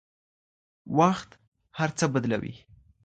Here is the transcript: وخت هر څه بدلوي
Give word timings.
وخت 0.97 1.29
هر 1.79 1.89
څه 1.97 2.05
بدلوي 2.13 2.55